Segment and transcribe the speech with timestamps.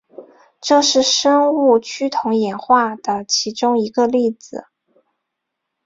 [0.59, 4.65] 这是生物趋同演化的其中一个例子。